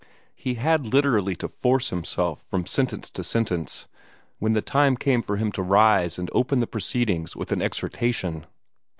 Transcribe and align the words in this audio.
He 0.33 0.55
had 0.55 0.87
literally 0.87 1.35
to 1.35 1.47
force 1.47 1.91
himself 1.91 2.43
from 2.49 2.65
sentence 2.65 3.07
to 3.11 3.23
sentence, 3.23 3.87
when 4.39 4.53
the 4.53 4.61
time 4.63 4.97
came 4.97 5.21
for 5.21 5.35
him 5.35 5.51
to 5.51 5.61
rise 5.61 6.17
and 6.17 6.27
open 6.33 6.57
the 6.59 6.65
proceedings 6.65 7.35
with 7.35 7.51
an 7.51 7.61
exhortation. 7.61 8.47